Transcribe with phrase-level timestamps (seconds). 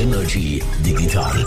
[0.00, 1.44] Energy Digital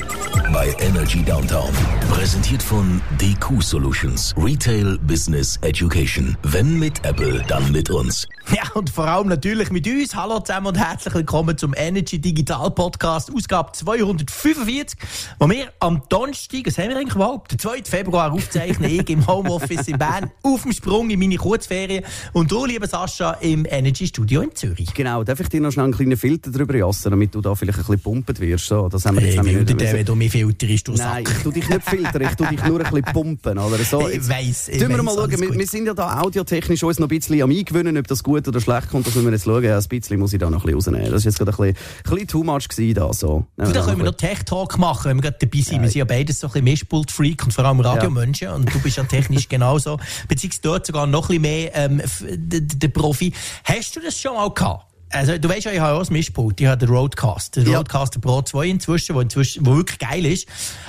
[0.53, 1.72] bei Energy Downtown.
[2.11, 4.36] Präsentiert von DQ Solutions.
[4.38, 6.38] Retail Business Education.
[6.44, 8.28] Wenn mit Apple, dann mit uns.
[8.52, 10.16] Ja, und vor allem natürlich mit uns.
[10.16, 14.99] Hallo zusammen und herzlich willkommen zum Energy Digital Podcast, Ausgabe 245,
[15.40, 17.54] wo wir am Donnerstag, was haben wir eigentlich überhaupt?
[17.54, 17.84] Den 2.
[17.86, 22.66] Februar aufzeichnen, ich im Homeoffice in Bern, auf dem Sprung in meine Kurzferien und du,
[22.66, 24.94] lieber Sascha, im Energy Studio in Zürich.
[24.94, 27.80] Genau, darf ich dir noch schnell einen kleinen Filter drüber jassen, damit du da vielleicht
[27.80, 28.68] ein bisschen pumpen wirst?
[28.68, 30.91] So, das haben wir Hey, jetzt nämlich wilder, nicht der, wenn du mich filterst, du
[30.94, 31.36] Nein, Sack.
[31.38, 33.58] ich tu dich nicht filtern, ich tu dich nur ein bisschen pumpen.
[33.58, 33.77] Oder?
[33.84, 37.09] So, Ich weiss, ich wir mal schauen, wir, wir sind ja da audiotechnisch uns noch
[37.09, 39.63] ein bisschen am Eingewöhnen, ob das gut oder schlecht kommt, das müssen wir jetzt schauen.
[39.63, 41.12] Ja, ein bisschen muss ich da noch ein bisschen rausnehmen.
[41.12, 43.13] Das war jetzt gerade ein bisschen, ein bisschen too much gewesen da.
[43.13, 43.45] So.
[43.58, 45.82] Du, da können wir noch Tech-Talk machen, wenn wir gerade dabei sind.
[45.82, 48.49] Wir sind ja beides so ein bisschen Mischpult-Freak und vor allem Radiomenschen.
[48.49, 49.99] Und du bist ja technisch genauso.
[50.27, 53.34] Beziehungsweise dort sogar noch ein bisschen mehr ähm, der Profi.
[53.63, 54.93] Hast du das schon mal gehabt?
[55.13, 56.59] Also, du weißt ja, ich habe auch ein Mischpult.
[56.59, 57.55] Ich habe den Roadcast.
[57.55, 57.77] Den Ja.
[57.77, 60.48] Roadcaster Pro 2 inzwischen, wo inzwischen, wo wirklich geil ist.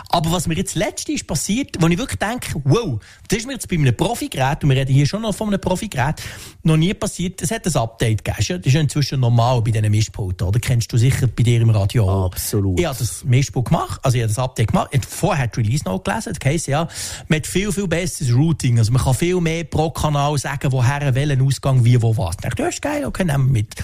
[0.09, 3.52] Aber was mir jetzt letztens ist passiert, wo ich wirklich denke, wow, das ist mir
[3.52, 6.16] jetzt bei einem Profigerät, und wir reden hier schon noch von einem Profigerät,
[6.62, 7.43] noch nie passiert.
[7.43, 8.37] Es hat ein Update gegeben.
[8.38, 10.59] Das ist ja- ja inzwischen normal bei diesen Mischpulten, oder?
[10.59, 12.27] Kennst du sicher bei dir im Radio.
[12.27, 12.80] Absolut.
[12.80, 14.88] Ich habe das Mischpult gemacht, also ich habe das Update gemacht.
[14.93, 16.32] Ich habe vorher die Release noch gelesen.
[16.38, 16.88] Das heisst ja,
[17.29, 18.79] man hat viel, viel besseres Routing.
[18.79, 22.37] Also man kann viel mehr pro Kanal sagen, woher, welchen Ausgang, wie, wo, was.
[22.37, 23.74] Ich dachte, das ist geil, okay, nehmen wir mit.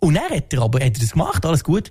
[0.00, 1.90] Und dann hat er aber hat er das gemacht, alles gut.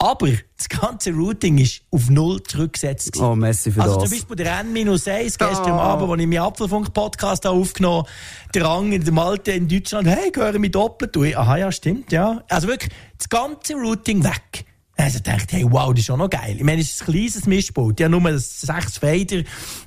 [0.00, 3.12] Aber das ganze Routing ist auf Null zurückgesetzt.
[3.12, 3.24] gewesen.
[3.32, 4.08] Oh, merci für also das.
[4.08, 5.04] zum Beispiel der N-1
[5.38, 5.80] gestern Oh.
[5.80, 8.06] Abend, als ich meinen Apfelfunk-Podcast habe aufgenommen
[8.54, 11.16] der Rang in der Malte in Deutschland, hey, höre mich doppelt.
[11.16, 12.44] Und ich, aha, ja, stimmt, ja.
[12.48, 14.64] Also wirklich, das ganze Routing weg.
[14.96, 16.56] Also dachte hey, wow, das ist schon noch geil.
[16.58, 18.00] Ich meine, es ist ein kleines Mischpult.
[18.00, 19.42] Habe nur sechs Fader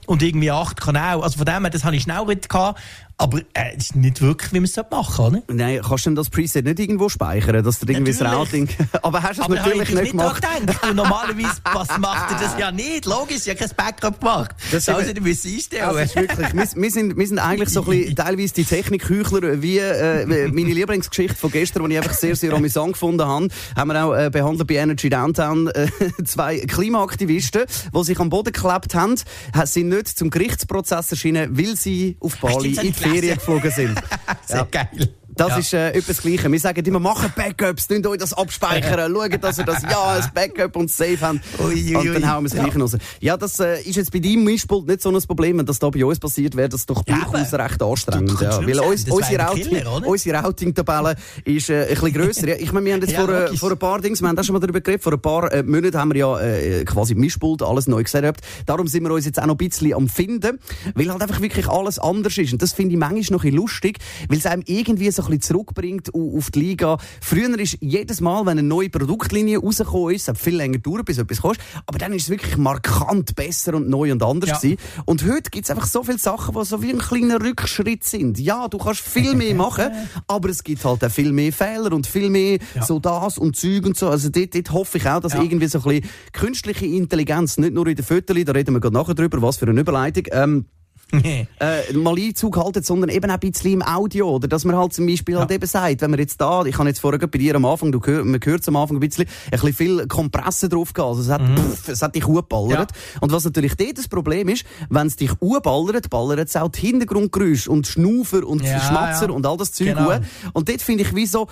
[0.08, 1.22] und irgendwie acht Kanäle.
[1.22, 2.80] Also von dem her, das habe ich schnell gehabt.
[3.22, 5.54] Aber äh, ist nicht wirklich, wie man es machen sollte, oder?
[5.54, 8.34] Nein, kannst du denn das Preset nicht irgendwo speichern, dass du irgendwie das.
[8.34, 8.68] Routing...
[9.04, 10.44] Aber hast du es Aber natürlich ich nicht gemacht?
[10.82, 13.06] Und normalerweise was macht er das ja nicht.
[13.06, 14.56] Logisch, ich habe kein Backup gemacht.
[14.72, 15.94] Das also, du musst einstellen.
[15.94, 19.62] Das ist wirklich, wir, wir, sind, wir sind eigentlich so ein bisschen teilweise die Technikheuchler,
[19.62, 23.88] wie äh, meine Lieblingsgeschichte von gestern, die ich einfach sehr, sehr amüsant gefunden habe, haben
[23.88, 25.88] wir auch äh, behandelt bei Energy Downtown äh,
[26.26, 29.14] zwei Klimaaktivisten, die sich am Boden geklebt haben,
[29.56, 33.11] ha- sind nicht zum Gerichtsprozess erschienen, weil sie auf Bali in die.
[33.14, 34.02] Ferien geflogen sind.
[34.48, 34.68] Sehr Ja.
[34.72, 35.10] geil.
[35.36, 35.58] Das Ja.
[35.58, 36.52] ist äh, etwas Gleiche.
[36.52, 40.32] Wir sagen immer, machen Backups, nehmt euch das abspeichern, schaut, dass ihr das ja als
[40.34, 41.40] Backup und Safe habt.
[41.60, 42.98] Ui, ui, und dann hauen wir das Gleiche raus.
[43.20, 45.58] Ja, das äh, ist jetzt bei deinem Mischpult nicht so ein Problem.
[45.58, 48.42] Wenn das da bei uns passiert, wäre das doch Ja, durchaus aber- recht anstrengend.
[48.42, 48.60] Ja.
[48.66, 49.58] Weil uns, unsere, ein
[50.06, 51.16] Routing, Routing-Tabelle
[51.46, 52.48] ist äh, ein bisschen grösser.
[52.50, 54.36] Ja, ich meine, wir haben jetzt Ja, vor, äh, vor ein paar Dings, wir haben
[54.36, 57.16] das schon mal darüber geredet, vor ein paar äh, Monaten haben wir ja äh, quasi
[57.16, 58.42] Mischpult, alles neu gesetzt.
[58.66, 60.60] Darum sind wir uns jetzt auch noch ein bisschen am Finden,
[60.96, 62.52] weil halt einfach wirklich alles anders ist.
[62.54, 65.38] Und das finde ich manchmal noch ein bisschen lustig, weil es einem irgendwie so ein
[65.38, 66.98] bisschen zurückbringt au- auf die Liga.
[67.22, 71.06] Früher ist jedes Mal, wenn eine neue Produktlinie rausgekommen ist, es hat viel länger gedauert,
[71.06, 74.58] bis etwas kostet, aber dann ist es wirklich markant besser und neu und anders Ja.
[74.58, 74.78] gewesen.
[75.06, 78.40] Und heute gibt es einfach so viele Sachen, die so wie ein kleiner Rückschritt sind.
[78.40, 79.92] Ja, du kannst viel mehr machen,
[80.28, 82.84] aber es gibt halt auch viel mehr Fehler und viel mehr Ja.
[82.84, 84.10] so das und Zeug und so.
[84.10, 85.42] Also dort, dort hoffe ich auch, dass Ja.
[85.42, 88.94] irgendwie so ein bisschen künstliche Intelligenz, nicht nur in den Fotos, da reden wir gerade
[88.94, 90.66] nachher drüber, was für eine Überleitung, ähm,
[91.14, 94.30] äh, mal Einzug halten, sondern eben auch ein bisschen im Audio.
[94.36, 96.88] Oder dass man halt zum Beispiel halt eben sagt, wenn man jetzt da, ich habe
[96.88, 99.52] jetzt vorher bei dir am Anfang, du hör, man hört am Anfang ein bisschen, ein
[99.52, 101.10] bisschen viel Kompresse drauf gehabt.
[101.18, 102.92] Also es hat, pff, es hat dich hochgeballert.
[103.20, 106.80] Und was natürlich dort das Problem ist, wenn es dich hochballert, ballert es auch die
[106.82, 109.32] Hintergrundgeräusche und Schnaufer und Ja, Schmatzer ja.
[109.32, 110.12] und all das Zeug Genau.
[110.14, 110.20] hoch.
[110.54, 111.48] Und dort finde ich wie so,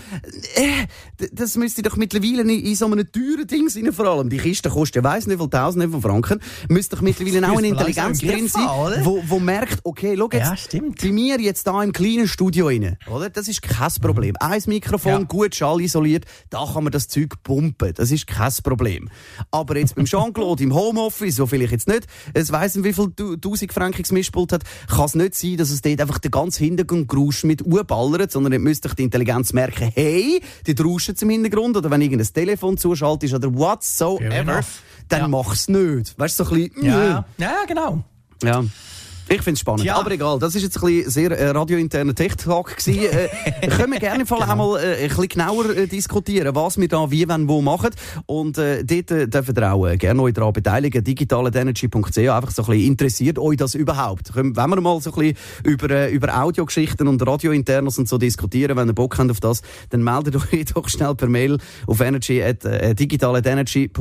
[0.56, 4.30] äh, das müsste doch mittlerweile in, in so einem teuren Ding sein, vor allem.
[4.30, 6.40] Die Kiste kostet ja weiss nicht viel Tausende von Franken.
[6.70, 8.66] Müsste doch mittlerweile auch eine Intelligenz drin sein,
[9.04, 11.02] wo, wo merkt, okay, schau jetzt, Ja, stimmt.
[11.02, 13.30] bei mir jetzt da im kleinen Studio rein, oder?
[13.30, 14.36] Das ist kein Problem.
[14.40, 15.24] Ein Mikrofon, Ja.
[15.24, 17.94] gut schallisoliert, da kann man das Zeug pumpen.
[17.96, 19.10] Das ist kein Problem.
[19.52, 23.08] Aber jetzt beim Jean-Claude im Homeoffice, wo vielleicht jetzt nicht, es weiss nicht, wie viel
[23.16, 27.44] du- tausendfrankiges Mischpult hat, kann es nicht sein, dass es dort einfach den ganzen Hintergrundgeräusch
[27.46, 32.02] mit ballert, sondern dann müsste die Intelligenz merken, hey, die rauschen im Hintergrund, oder wenn
[32.02, 34.62] irgendein Telefon zuschaltet oder whatsoever,
[35.08, 35.28] dann Ja.
[35.28, 36.18] mach's nicht.
[36.20, 37.26] Weißt du, so ein bisschen, Ja, ja.
[37.38, 38.04] ja, genau.
[38.44, 38.64] ja.
[39.32, 39.84] Ich finde es spannend.
[39.84, 39.96] Ja.
[39.96, 42.76] Aber egal, das ist jetzt ein bisschen sehr äh, radiointerner Tech-Talk.
[42.88, 43.30] Äh,
[43.70, 44.52] können wir gerne im Fall Genau.
[44.52, 47.92] einmal äh, ein bisschen genauer äh, diskutieren, was wir da wie, wenn, wo machen.
[48.26, 51.04] Und äh, dort äh, dürfen ihr auch äh, gerne euch daran beteiligen.
[51.04, 54.34] digitalenergy.ch Einfach so ein bisschen, interessiert euch das überhaupt?
[54.34, 58.18] Können, wenn wir mal so ein bisschen über, äh, über Audiogeschichten und Radiointernos und so
[58.18, 59.62] diskutieren, wenn ihr Bock habt auf das,
[59.92, 64.00] dann meldet euch doch schnell per Mail auf energy at, äh, digitalenergy.ch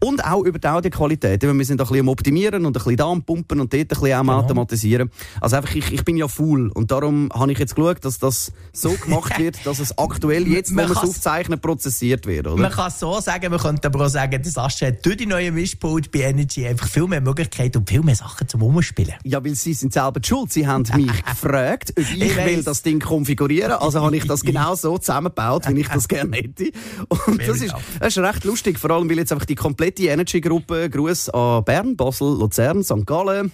[0.00, 1.42] und auch über die Audioqualität.
[1.42, 4.12] Wir sind ein bisschen am Optimieren und ein bisschen da Pumpen und dort ein bisschen
[4.12, 4.38] auch genau.
[4.38, 5.10] automatisieren.
[5.40, 8.52] Also einfach, ich, ich bin ja faul und darum habe ich jetzt geschaut, dass das
[8.72, 12.60] so gemacht wird, dass es aktuell jetzt, wo man es aufzeichnet, prozessiert wird, oder?
[12.60, 16.10] Man kann so sagen, man könnte aber auch sagen, dass Asche durch die neue Mischpult
[16.10, 19.14] bei Energy einfach viel mehr Möglichkeiten und viel mehr Sachen zum Umspielen.
[19.24, 20.52] Ja, weil sie sind selber schuld.
[20.52, 23.72] Sie haben mich gefragt, ob ich, ich will das Ding konfigurieren.
[23.72, 26.70] Also habe ich das genau so zusammengebaut, wie ich das gerne hätte.
[27.08, 30.90] Und das ist, das ist recht lustig, vor allem weil jetzt einfach die komplette Energy-Gruppe,
[30.90, 33.06] Gruß an Bern, Basel, Luzern, St.
[33.06, 33.52] Gallen,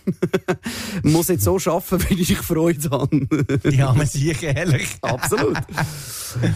[1.02, 3.26] muss jetzt so arbeiten, wie ich Freude habe.
[3.70, 4.88] ja, man sieht ehrlich.
[5.02, 5.58] Absolut.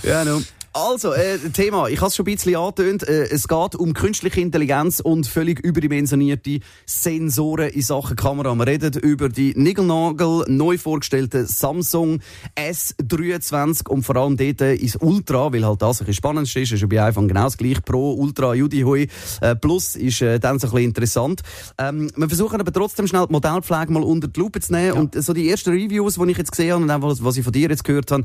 [0.02, 0.40] ja, no.
[0.76, 3.06] Also, äh, Thema, ich habe es schon ein bisschen angetönt.
[3.06, 8.52] Äh, es geht um künstliche Intelligenz und völlig überdimensionierte Sensoren in Sachen Kamera.
[8.56, 12.18] Wir reden über die Nigelnagel neu vorgestellte Samsung
[12.56, 16.72] S23 und vor allem dort ins Ultra, weil halt das ein bisschen spannend ist.
[16.72, 17.80] ist bei iPhone genau das gleiche.
[17.80, 19.06] Pro, Ultra, Judihui.
[19.42, 21.42] Äh, Plus ist äh, dann so ein bisschen interessant.
[21.78, 24.86] Ähm, wir versuchen aber trotzdem schnell die Modellpflege mal unter die Lupe zu nehmen.
[24.86, 24.94] Ja.
[24.94, 27.52] Und so die ersten Reviews, die ich jetzt gesehen habe und auch was ich von
[27.52, 28.24] dir jetzt gehört habe,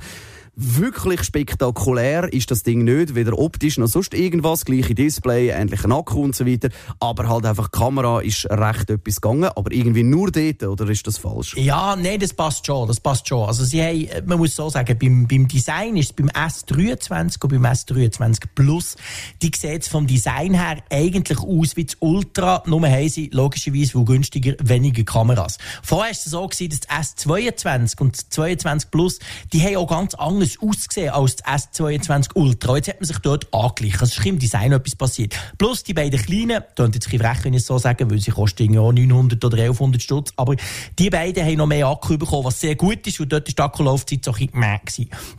[0.56, 6.24] Wirklich spektakulär ist das Ding nicht, weder optisch noch sonst irgendwas, gleiche Display, ähnlicher Akku
[6.24, 6.70] und so weiter,
[7.00, 11.06] aber halt einfach die Kamera ist recht etwas gegangen, aber irgendwie nur dort, oder ist
[11.08, 11.56] das falsch?
[11.58, 13.48] Ja, nein, das passt schon, das passt schon.
[13.48, 17.50] Also sie haben, man muss so sagen, beim, beim Design ist es beim S23 und
[17.50, 18.96] beim S23 Plus,
[19.42, 24.06] die sieht vom Design her eigentlich aus wie das Ultra, nur haben sie logischerweise viel
[24.06, 25.58] günstiger weniger Kameras.
[25.84, 29.20] Vorher war es so gewesen, dass das S22 und das 22 Plus,
[29.54, 32.78] die haben auch ganz anders anders ausgesehen als das S22 Ultra.
[32.78, 34.00] Jetzt hat man sich dort angeglichen.
[34.00, 35.36] Also ist im Design etwas passiert.
[35.58, 38.32] Plus die beiden kleinen, klingt jetzt ein frech, wenn ich es so sage, weil sie
[38.32, 40.56] kosten ja 900 oder 1100 Stutz, aber
[40.98, 43.62] die beiden haben noch mehr Akku bekommen, was sehr gut ist, weil dort ist die
[43.62, 44.82] Akkulaufzeit so ein bisschen mehr.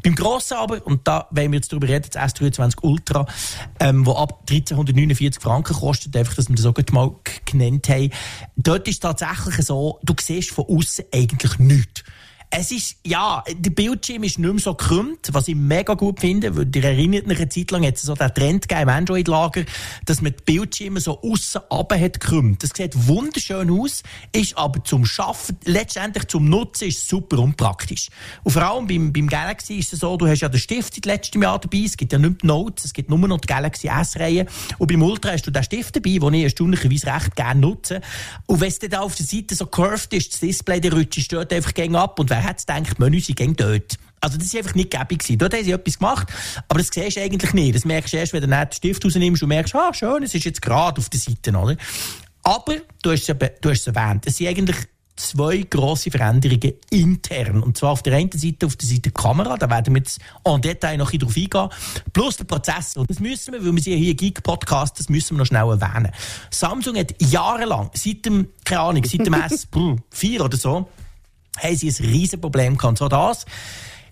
[0.03, 3.27] Beim grossen aber, und da wollen wir jetzt darüber reden, das S23 Ultra,
[3.81, 7.15] ähm, wo ab 1349 Franken kostet, einfach, dass wir das auch mal
[7.47, 8.11] genannt haben,
[8.57, 12.05] dort ist es tatsächlich so, du siehst von außen eigentlich nichts.
[12.53, 16.57] Es ist, ja, der Bildschirm ist nicht mehr so krümmt, was ich mega gut finde,
[16.57, 19.63] weil ihr erinnert mich eine Zeit lang, jetzt so den Trend gegeben im Android-Lager,
[20.05, 22.65] dass man die Bildschirme so aussen runter hat krümmt.
[22.65, 24.03] Das sieht wunderschön aus,
[24.33, 28.09] ist aber zum Schaffen, letztendlich zum Nutzen, ist super unpraktisch.
[28.43, 31.07] Und vor allem beim, beim Galaxy ist es so, du hast ja den Stift seit
[31.07, 33.87] letztem Jahr dabei, es gibt ja nicht mehr Notes, es gibt nur noch die Galaxy
[33.87, 34.47] S-Reihe.
[34.79, 38.01] Und beim Ultra hast du den Stift dabei, den ich erstaunlicherweise recht gerne nutze.
[38.47, 41.53] Und wenn es dann auf der Seite so curved ist, das Display, der rutscht dort
[41.53, 43.99] einfach gegen ab und hat gedacht, Menü sind gegen dort.
[44.21, 45.25] Also das war einfach nicht gäbig.
[45.39, 46.29] Dort haben sie etwas gemacht,
[46.69, 47.75] aber das siehst du eigentlich nicht.
[47.75, 50.45] Das merkst du erst, wenn du den Stift rausnimmst und merkst, ah, schön, es ist
[50.45, 51.57] jetzt gerade auf der Seite.
[51.57, 51.77] Oder?
[52.43, 54.77] Aber, du hast, es, du hast es erwähnt, es sind eigentlich
[55.21, 57.63] zwei grosse Veränderungen intern.
[57.63, 60.61] Und zwar auf der einen Seite, auf der Seite Kamera, da werden wir jetzt en
[60.61, 61.69] Detail noch ein drauf eingehen,
[62.13, 63.07] plus der Prozessor.
[63.07, 66.13] Das müssen wir, weil wir sind hier Geek Podcast, das müssen wir noch schnell erwähnen.
[66.51, 70.89] Samsung hat jahrelang, seit dem, keine Ahnung, seit dem S4 oder so,
[71.59, 72.99] haben sie ein riesen Problem gehabt.
[72.99, 73.47] Zwar das,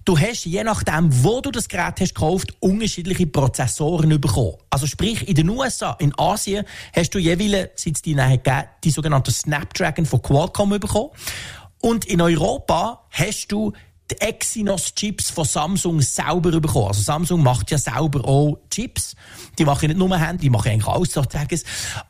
[0.05, 4.55] du hast, je nachdem, wo du das Gerät hast gekauft, unterschiedliche Prozessoren bekommen.
[4.71, 6.65] Also sprich, in den USA, in Asien,
[6.95, 11.11] hast du jeweils, seit es die gegeben, die sogenannte Snapdragon von Qualcomm bekommen.
[11.81, 13.73] Und in Europa hast du
[14.11, 16.89] die Exynos-Chips von Samsung selber bekommen.
[16.89, 19.15] Also Samsung macht ja selber auch Chips.
[19.59, 21.61] Die machen nicht nur Handy, die machen eigentlich alles, sozusagen.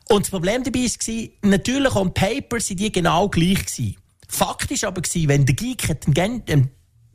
[0.07, 3.97] Und das Problem dabei war, natürlich on paper sind die genau gleich gewesen.
[4.29, 6.71] Fakt ist aber gewesen, wenn der Geek hat einen, einen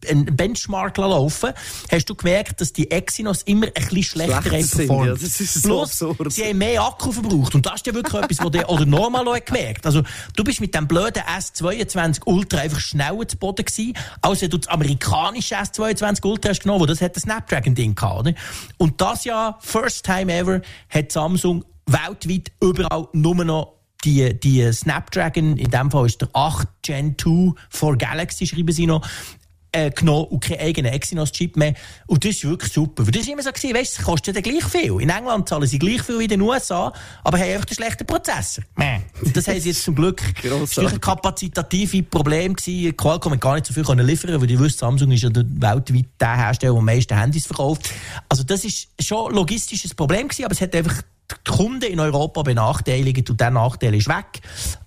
[0.08, 1.52] einen Benchmark laufen,
[1.90, 5.06] hast du gemerkt, dass die Exynos immer ein bisschen schlechter performt.
[5.06, 5.86] Ja, das ist so
[6.28, 7.54] sie haben mehr Akku verbraucht.
[7.54, 10.02] Und das ist ja wirklich etwas, was der oder normal auch gemerkt Also,
[10.36, 14.58] du bist mit dem blöden S22 Ultra einfach schneller zu Boden gewesen, als wenn du
[14.58, 18.34] das amerikanische S22 Ultra hast genommen, wo das hat ein Snapdragon-Ding gehabt, oder?
[18.76, 23.73] Und das Jahr, first time ever, hat Samsung weltweit überall nur noch
[24.04, 28.86] die, die Snapdragon, in dem Fall ist der 8 Gen 2 for Galaxy, schreiben sie
[28.86, 29.06] noch,
[29.74, 31.74] äh, genommen und keinen eigenen Exynos-Chip mehr.
[32.06, 33.04] Und das ist wirklich super.
[33.04, 35.00] Weil das war immer so, gewesen, weißt, es kostet ja gleich viel.
[35.00, 36.92] In England zahlen sie gleich viel wie in den USA,
[37.24, 38.64] aber haben einfach den schlechten Prozessor.
[39.20, 40.22] Und das haben sie jetzt zum Glück.
[40.42, 42.96] das war ein kapazitative Problem gewesen.
[42.96, 46.06] Qualcomm hat gar nicht so viel können liefern, weil die wissen, Samsung ist ja weltweit
[46.20, 47.90] der Hersteller, der am meisten Handys verkauft.
[48.28, 52.00] Also das ist schon ein logistisches Problem gewesen, aber es hat einfach die Kunden in
[52.00, 54.40] Europa benachteiligen und der Nachteil ist weg.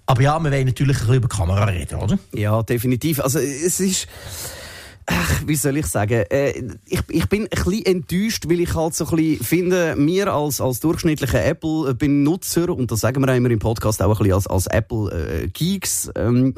[0.05, 2.19] Aber ja, wir wollen natürlich ein bisschen über die Kamera reden, oder?
[2.33, 3.19] Ja, definitiv.
[3.19, 4.07] Also es ist...
[5.09, 6.25] Ach, wie soll ich sagen?
[6.29, 6.51] Äh,
[6.85, 10.59] ich, ich bin ein bisschen enttäuscht, weil ich halt so ein bisschen finde, wir als,
[10.59, 14.47] als durchschnittliche Apple-Benutzer, und das sagen wir auch immer im Podcast auch ein bisschen als,
[14.47, 16.53] als Apple-Geeks, ähm,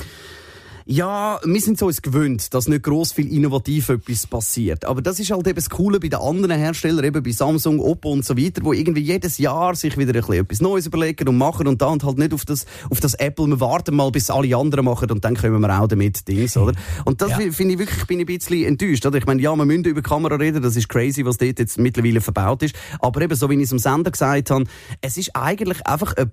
[0.92, 4.86] Ja, wir sind so uns gewöhnt, dass nicht gross viel innovativ etwas passiert.
[4.86, 8.12] Aber das ist halt eben das Coole bei den anderen Herstellern, eben bei Samsung, Oppo
[8.12, 11.38] und so weiter, wo irgendwie jedes Jahr sich wieder ein bisschen etwas Neues überlegen und
[11.38, 14.32] machen und da und halt nicht auf das, auf das Apple, wir warten mal, bis
[14.32, 16.74] alle anderen machen und dann kommen wir auch damit Dings, oder?
[17.06, 17.38] Und das ja.
[17.52, 19.20] finde ich wirklich, bin ich ein bisschen enttäuscht, oder?
[19.20, 22.20] Ich meine, ja, wir müssen über Kamera reden, das ist crazy, was dort jetzt mittlerweile
[22.20, 22.74] verbaut ist.
[23.00, 24.64] Aber eben, so wie ich es am Sender gesagt habe,
[25.02, 26.32] es ist eigentlich einfach eine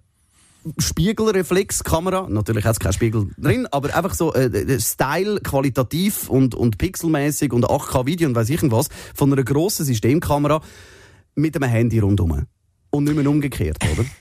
[0.79, 2.27] Spiegelreflexkamera.
[2.29, 6.79] Natürlich hat es keinen Spiegel drin, aber einfach so äh, äh Style, qualitativ und, und
[6.79, 10.61] pixelmäßig und 8K-Video und weiß ich was von einer grossen Systemkamera
[11.35, 12.47] mit einem Handy rundum.
[12.91, 14.05] Und nicht mehr umgekehrt, oder?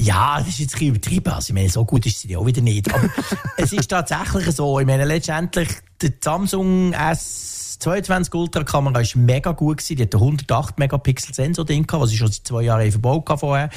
[0.00, 1.32] Ja, das ist jetzt ein übertrieben.
[1.32, 2.92] Also, ich meine, so gut ist sie auch wieder nicht.
[2.94, 3.10] Aber
[3.56, 4.78] es ist tatsächlich so.
[4.78, 5.68] Ich meine, letztendlich,
[6.00, 9.96] der Samsung S22 Ultra Kamera ist mega gut gewesen.
[9.96, 13.70] Die hat 108 Megapixel Sensor drin was ich schon seit zwei Jahren verbaut vorher.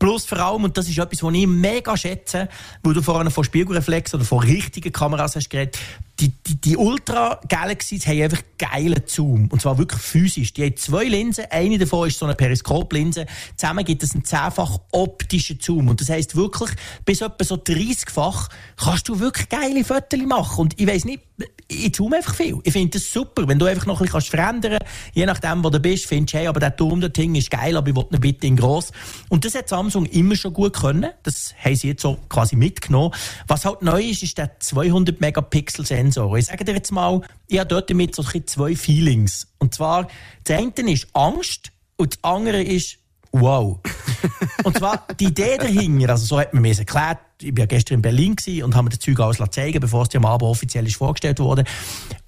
[0.00, 2.48] Plus vor allem, und das ist etwas, was ich mega schätze,
[2.82, 5.78] wo du vorhin von Spiegelreflex oder von richtigen Kameras hast geredet,
[6.20, 9.48] die, die, die Ultra Galaxies haben einfach geilen Zoom.
[9.48, 10.52] Und zwar wirklich physisch.
[10.52, 11.46] Die haben zwei Linsen.
[11.50, 13.26] Eine davon ist so eine Periskoplinse.
[13.56, 15.88] Zusammen gibt es einen zehnfach optischen Zoom.
[15.88, 16.70] Und das heisst wirklich,
[17.06, 20.60] bis etwa so 30-fach kannst du wirklich geile Fotos machen.
[20.60, 21.22] Und ich weiss nicht,
[21.68, 22.58] ich zoome einfach viel.
[22.64, 23.46] Ich finde das super.
[23.48, 26.38] Wenn du einfach noch ein bisschen verändern kannst, je nachdem, wo du bist, findest du,
[26.38, 28.92] hey, aber der Turm, der Ding ist geil, aber ich will ihn bitte in gross.
[29.28, 31.10] Und das hat Samsung immer schon gut können.
[31.22, 33.14] Das haben sie jetzt so quasi mitgenommen.
[33.46, 36.09] Was halt neu ist, ist der 200 Megapixel Sensor.
[36.36, 39.46] Ich sage dir jetzt mal, ich habe dort damit so zwei Feelings.
[39.58, 40.08] Und zwar,
[40.44, 42.98] das eine ist Angst und das andere ist
[43.32, 43.78] wow.
[44.64, 47.94] und zwar die Idee dahinter, also so hat man mir es erklärt, ich war gestern
[47.96, 50.96] in Berlin und habe mir das Zeug alles zeigen bevor es am Abend offiziell ist
[50.96, 51.64] vorgestellt wurde.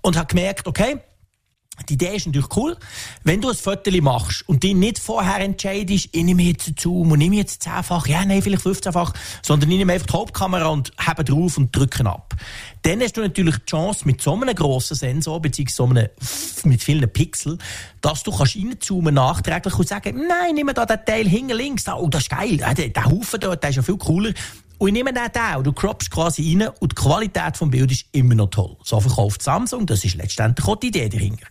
[0.03, 0.99] Und habe gemerkt, okay,
[1.89, 2.77] die Idee ist natürlich cool.
[3.25, 7.13] Wenn du ein Foto machst und dich nicht vorher entscheidest, ich nehme jetzt einen Zoom
[7.13, 9.13] und nehme jetzt zehnfach, ja, nein, vielleicht 15-fach,
[9.43, 12.35] sondern ich nehme einfach die Hauptkamera und habe drauf und drücke ab.
[12.83, 16.09] Dann hast du natürlich die Chance, mit so einem grossen Sensor, beziehungsweise so einem,
[16.65, 17.59] mit vielen Pixeln,
[18.01, 22.09] dass du kannst reinzoomen nachträglich und sagen, nein, nimm da den Teil hinten links, oh,
[22.09, 24.33] das ist geil, der, der Haufen dort, der ist ja viel cooler.
[24.83, 25.63] Und ich nehme den auch.
[25.63, 28.77] Du croppst quasi rein und die Qualität des Bildes ist immer noch toll.
[28.83, 29.87] So verkauft Samsung.
[29.87, 31.47] Das ist letztendlich auch die Idee dahinter.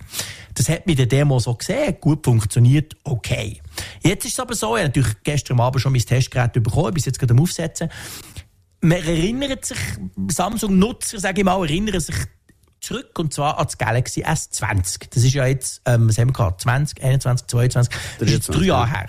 [0.53, 3.61] Das hat mit der Demo so gesehen, gut funktioniert, okay.
[4.03, 7.05] Jetzt ist es aber so, ich habe natürlich gestern Abend schon mein Testgerät bekommen, bis
[7.05, 7.87] jetzt gerade am Aufsetzen.
[8.81, 9.79] Man erinnert sich,
[10.27, 12.17] Samsung-Nutzer, sage ich mal, erinnern sich
[12.81, 15.07] zurück, und zwar an das Galaxy S20.
[15.13, 18.47] Das ist ja jetzt, ähm, was haben wir gehabt, 20, 21, 22, das ist jetzt
[18.47, 19.07] drei Jahre her.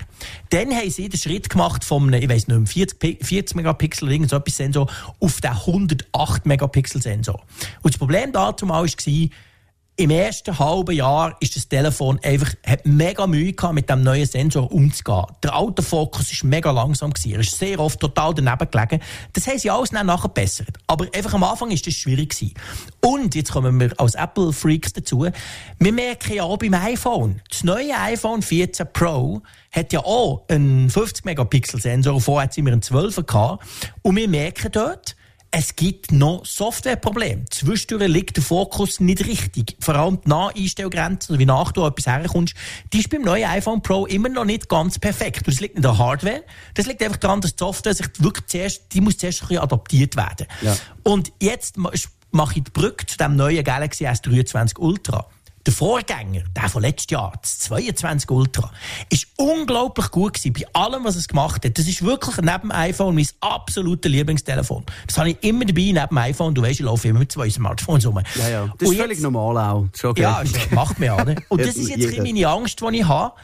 [0.50, 4.30] Dann haben sie den Schritt gemacht vom, ich weiß nicht, 40, 40 Megapixel oder irgend
[4.30, 7.42] so etwas Sensor auf den 108 Megapixel Sensor.
[7.82, 8.86] Und das Problem dazu war,
[9.96, 14.24] im ersten halben Jahr ist das Telefon einfach, hat mega Mühe gehabt, mit dem neuen
[14.24, 15.26] Sensor umzugehen.
[15.42, 17.32] Der Autofokus ist mega langsam gewesen.
[17.32, 19.00] Er ist sehr oft total daneben gelegen.
[19.34, 20.78] Das haben sie alles nachher bessert.
[20.86, 22.54] Aber einfach am Anfang ist das schwierig gewesen.
[23.00, 25.26] Und jetzt kommen wir als Apple Freaks dazu.
[25.78, 27.42] Wir merken ja auch beim iPhone.
[27.50, 32.18] Das neue iPhone 14 Pro hat ja auch einen 50 Megapixel Sensor.
[32.18, 33.64] Vorher hatten wir einen 12 gehabt.
[34.00, 35.16] Und wir merken dort,
[35.54, 37.44] es gibt noch Softwareprobleme.
[37.50, 39.76] Zwischendurch liegt der Fokus nicht richtig.
[39.80, 42.54] Vor allem die Naheinstellgrenze, wie nach du etwas herkommst,
[42.92, 45.46] die ist beim neuen iPhone Pro immer noch nicht ganz perfekt.
[45.46, 46.42] das liegt nicht an der Hardware.
[46.72, 49.62] Das liegt einfach daran, dass die Software sich wirklich zuerst, die muss zuerst ein bisschen
[49.62, 50.46] adaptiert werden.
[50.62, 50.74] Ja.
[51.02, 55.26] Und jetzt mache ich die Brücke zu dem neuen Galaxy S23 Ultra.
[55.64, 58.70] Der Vorgänger, der von letztes Jahr, das 22 Ultra,
[59.10, 61.78] ist unglaublich gut gewesen bei allem, was es gemacht hat.
[61.78, 64.84] Das ist wirklich neben dem iPhone mein absolutes Lieblingstelefon.
[65.06, 66.54] Das habe ich immer dabei neben dem iPhone.
[66.54, 68.20] Du weißt, ich laufe immer mit zwei Smartphones rum.
[68.34, 68.74] Ja, ja.
[68.76, 69.86] Das ist völlig normal auch.
[70.02, 70.22] Okay.
[70.22, 71.24] Ja, macht mir auch.
[71.48, 73.34] Und das ist jetzt meine Angst, die ich habe.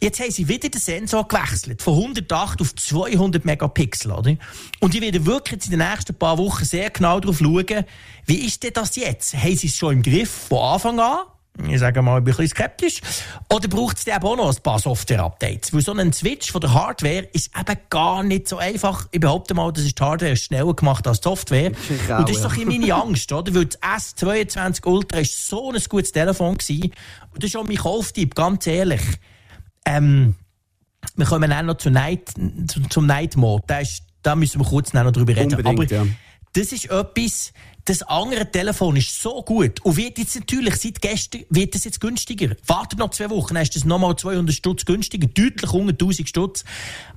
[0.00, 1.82] Jetzt haben sie wieder den Sensor gewechselt.
[1.82, 4.36] Von 108 auf 200 Megapixel, oder?
[4.78, 7.84] Und ich werde wirklich jetzt in den nächsten paar Wochen sehr genau darauf schauen,
[8.26, 9.34] wie ist denn das jetzt?
[9.34, 11.18] Haben sie es schon im Griff von Anfang an?
[11.66, 13.00] Ich sage mal, ein bisschen skeptisch.
[13.52, 15.72] Oder braucht es eben auch noch ein paar Software-Updates?
[15.72, 19.08] Weil so ein Switch von der Hardware ist eben gar nicht so einfach.
[19.10, 21.72] Ich behaupte mal, das ist die Hardware schneller gemacht als die Software.
[22.10, 23.54] Auch, und das ist doch meine Angst, oder?
[23.54, 23.80] Weil das
[24.16, 26.92] S22 Ultra ist so ein gutes Telefon gewesen.
[27.32, 29.02] Und das ist auch mein Kauftipp, ganz ehrlich.
[29.84, 30.36] Ähm,
[31.16, 32.30] wir kommen auch noch zu Night,
[32.68, 33.64] zu, zum Night Mode.
[33.66, 35.54] Da, ist, da müssen wir kurz noch drüber reden.
[35.54, 36.06] Unbedingt, Aber ja.
[36.52, 37.52] das ist etwas,
[37.88, 42.00] das andere Telefon ist so gut und wird jetzt natürlich seit gestern wird es jetzt
[42.00, 42.54] günstiger.
[42.66, 46.64] Wartet noch zwei Wochen, dann ist es nochmal 200 Stutz günstiger, deutlich unter 1000 Stutz.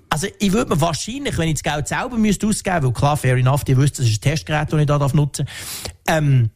[0.10, 3.36] Also ich würde mir wahrscheinlich, wenn ich das Geld selber müsste ausgeben, weil klar, fair
[3.36, 6.50] enough, ihr wisst, das ist ein Testgerät, das ich da nutzen darf, ähm,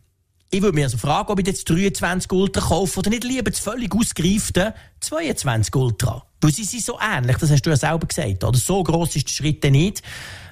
[0.49, 3.59] ich würde mir also fragen, ob ich jetzt 23 Ultra kaufe oder nicht lieber das
[3.59, 6.25] völlig ausgereifte 22 Ultra.
[6.39, 8.43] Weil sie sind so ähnlich, das hast du ja selber gesagt.
[8.43, 8.57] Oder?
[8.57, 10.01] So gross ist der Schritt nicht.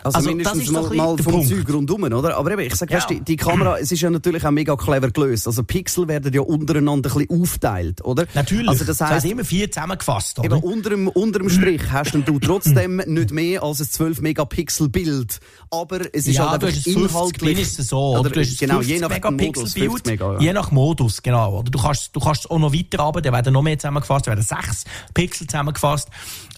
[0.03, 1.45] Also, also mindestens mal, mal vom.
[1.45, 2.37] Zeug rundum, oder?
[2.37, 2.97] Aber eben, ich sag, ja.
[2.97, 5.47] weißt, die, die, Kamera, es ist ja natürlich auch mega clever gelöst.
[5.47, 8.25] Also Pixel werden ja untereinander ein bisschen aufteilt, oder?
[8.33, 8.67] Natürlich.
[8.67, 10.57] Also das heißt, das immer vier zusammengefasst, oder?
[10.57, 14.89] Eben unter dem, unter dem Strich hast du trotzdem nicht mehr als ein 12 Megapixel
[14.89, 15.39] Bild.
[15.69, 17.59] Aber es ist ja, halt einfach inhaltlich.
[17.59, 18.29] ist es so, oder?
[18.29, 20.39] Du hast genau, je nach Megapixel Bild, Mega, ja.
[20.39, 21.59] je nach Modus, genau.
[21.59, 24.27] Oder du kannst, du kannst es auch noch weiter haben, da werden noch mehr zusammengefasst,
[24.27, 24.83] da werden sechs
[25.13, 26.09] Pixel zusammengefasst.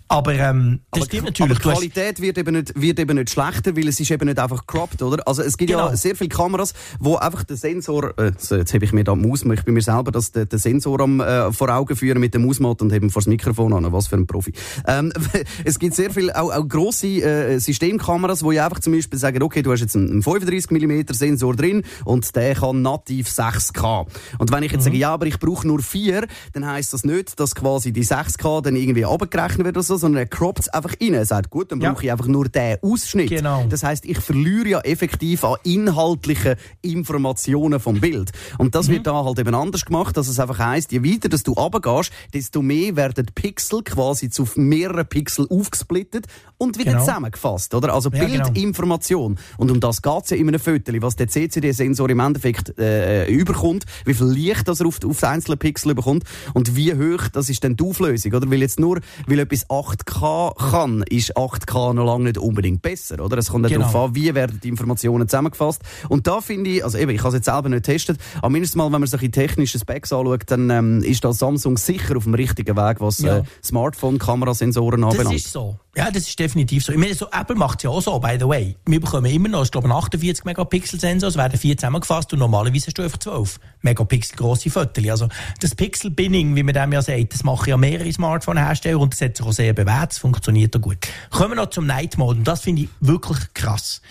[0.07, 1.57] Aber ähm, das aber, stimmt natürlich.
[1.57, 4.39] Aber die Qualität wird eben, nicht, wird eben nicht schlechter, weil es ist eben nicht
[4.39, 5.27] einfach cropped, oder?
[5.27, 5.89] Also es gibt genau.
[5.89, 9.43] ja sehr viele Kameras, wo einfach der Sensor, äh, jetzt habe ich mir da Maus,
[9.43, 12.45] ich bin mir selber das, den, den Sensor am, äh, vor Augen führen mit dem
[12.45, 14.53] Mausmat und eben vor das Mikrofon an, was für ein Profi.
[14.87, 15.11] Ähm,
[15.65, 19.41] es gibt sehr viele, auch, auch grosse äh, Systemkameras, wo ich einfach zum Beispiel sagen,
[19.41, 24.05] okay, du hast jetzt einen 35 mm Sensor drin und der kann nativ 6K.
[24.37, 24.85] Und wenn ich jetzt mhm.
[24.85, 28.61] sage, ja, aber ich brauche nur 4, dann heisst das nicht, dass quasi die 6K
[28.61, 31.13] dann irgendwie abgerechnet wird oder so, sondern er croppt es einfach rein.
[31.13, 31.91] Er sagt, gut, dann ja.
[31.91, 33.29] brauche ich einfach nur den Ausschnitt.
[33.29, 33.65] Genau.
[33.69, 38.31] Das heißt, ich verliere ja effektiv an inhaltlichen Informationen vom Bild.
[38.57, 38.93] Und das mhm.
[38.93, 42.11] wird da halt eben anders gemacht, dass es einfach heisst, je weiter dass du runtergehst,
[42.33, 47.05] desto mehr werden Pixel quasi zu mehreren Pixel aufgesplittet und wieder genau.
[47.05, 47.73] zusammengefasst.
[47.73, 47.93] Oder?
[47.93, 48.43] Also ja, genau.
[48.45, 49.35] Bildinformation.
[49.35, 49.47] Genau.
[49.57, 53.27] Und um das geht es ja in einem Foto, was der CCD-Sensor im Endeffekt äh,
[53.27, 56.23] überkommt, wie viel Licht das er auf, auf einzelne Pixel überkommt
[56.53, 58.33] und wie hoch das ist dann die Auflösung.
[58.33, 58.49] Oder?
[58.49, 63.23] Weil jetzt nur, weil etwas 8K kann, ist 8K noch lange nicht unbedingt besser.
[63.23, 63.37] Oder?
[63.37, 63.87] Es kommt genau.
[63.87, 65.81] darauf an, wie werden die Informationen zusammengefasst.
[66.09, 68.77] Und da finde ich, also eben, ich habe es jetzt selber nicht getestet, aber mindestens
[68.77, 72.23] mal, wenn man sich in technische Specs anschaut, dann ähm, ist da Samsung sicher auf
[72.23, 73.39] dem richtigen Weg, was ja.
[73.39, 75.35] äh, Smartphone-Kamerasensoren anbelangt.
[75.35, 75.77] Das ist so.
[75.97, 76.91] Ja, das ist definitiv so.
[76.91, 78.75] Ich meine, so, Apple macht es ja auch so, by the way.
[78.85, 82.87] Wir bekommen immer noch, ich glaube, 48 Megapixel Sensor, es werden vier zusammengefasst und normalerweise
[82.87, 85.07] hast du einfach 12 Megapixel grosse Fotos.
[85.07, 85.29] Also
[85.61, 89.37] das Pixel-Binning, wie man dem ja sagt, das machen ja mehrere Smartphone-Hersteller und das hat
[89.37, 90.97] sich auch sehr bewährt, es funktioniert auch gut.
[91.29, 94.01] Kommen wir noch zum Night Mode und das finde ich wirklich krass.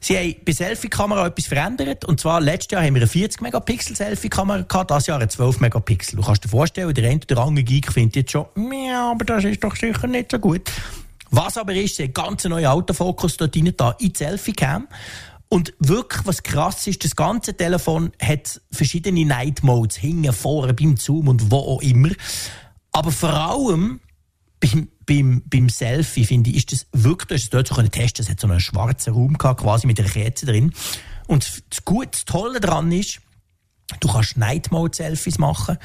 [0.00, 2.04] Sie haben bei Selfie-Kamera etwas verändert.
[2.04, 5.60] Und zwar, letztes Jahr haben wir eine 40 Megapixel Selfie-Kamera gehabt, dieses Jahr eine 12
[5.60, 6.16] Megapixel.
[6.16, 9.44] Du kannst dir vorstellen, der eine oder andere Geek findet jetzt schon, ja, aber das
[9.44, 10.70] ist doch sicher nicht so gut.
[11.30, 14.88] Was aber ist, sie ganz neue Autofokus dort rein, da in die Selfie-Cam.
[15.48, 20.96] Und wirklich, was krass ist, das ganze Telefon hat verschiedene Night Modes, hinten, vorne, beim
[20.96, 22.10] Zoom und wo auch immer.
[22.90, 24.00] Aber vor allem
[24.58, 28.24] beim, beim, beim Selfie, finde ich, ist das wirklich, du es dort so können testen,
[28.24, 30.72] es hat so einen schwarzen Raum gehabt, quasi mit einer Kerze drin.
[31.26, 33.20] Und das Gute, das Tolle daran ist,
[34.00, 35.78] du kannst Night Mode Selfies machen,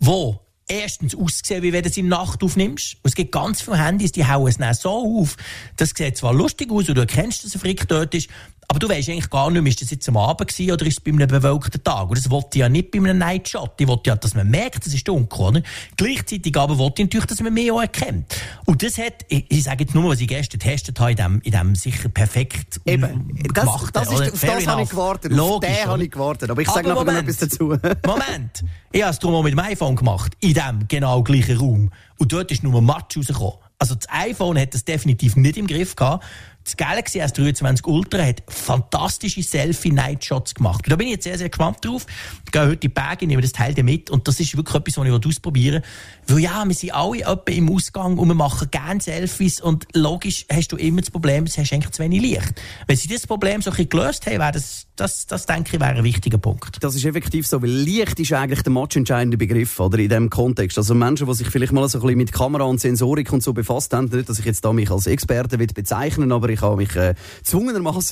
[0.00, 2.94] wo erstens aussehen, wie wenn du es in Nacht aufnimmst.
[3.02, 5.36] Und es gibt ganz viele Handys, die hauen es dann so auf.
[5.76, 8.28] Das sieht zwar lustig aus und du erkennst, dass ein Frick dort ist,
[8.70, 10.98] aber du weißt eigentlich gar nicht mehr, ist das jetzt am Abend gewesen oder ist
[10.98, 12.10] es bei einem bewölkten Tag?
[12.10, 13.72] Und das wollte ich ja nicht bei einem Nightshot.
[13.80, 15.62] Ich wollte ja, dass man merkt, es ist dunkel, oder?
[15.96, 18.36] Gleichzeitig aber wollte ich natürlich, dass man mehr auch erkennt.
[18.66, 21.40] Und das hat, ich, ich sage jetzt nur, was ich gestern getestet habe, in dem,
[21.44, 25.32] in dem sicher perfekt Eben, das, gemacht, das ist, auf das habe ich gewartet.
[25.32, 26.50] Logisch, auf den habe ich gewartet.
[26.50, 27.64] Aber ich sage noch etwas dazu.
[28.06, 28.64] Moment.
[28.92, 30.34] Ich habe es darum auch mit dem iPhone gemacht.
[30.40, 31.90] In dem genau gleichen Raum.
[32.18, 33.54] Und dort ist nur Matsch rausgekommen.
[33.78, 36.24] Also das iPhone hat das definitiv nicht im Griff gehabt.
[36.68, 40.84] Das Galaxy S23 Ultra hat fantastische Selfie-Night-Shots gemacht.
[40.86, 42.04] da bin ich jetzt sehr, sehr gespannt drauf.
[42.44, 44.98] Ich gehe heute in die Berge, nehme das Teil mit und das ist wirklich etwas,
[44.98, 45.82] was ich ausprobieren
[46.26, 46.36] will.
[46.36, 50.44] Weil ja, wir sind alle etwa im Ausgang und wir machen gerne Selfies und logisch
[50.52, 52.60] hast du immer das Problem, du hast eigentlich zu wenig Licht.
[52.86, 55.80] Wenn sie das Problem so ein bisschen gelöst haben, wäre das, das, das denke ich,
[55.80, 56.84] wäre ein wichtiger Punkt.
[56.84, 60.76] Das ist effektiv so, weil Licht ist eigentlich der matchentscheidende Begriff, oder, in diesem Kontext.
[60.76, 63.54] Also Menschen, die sich vielleicht mal so ein bisschen mit Kamera und Sensorik und so
[63.54, 66.94] befasst haben, nicht, dass ich jetzt da mich als Experte bezeichnen aber ich habe mich
[66.96, 67.14] äh,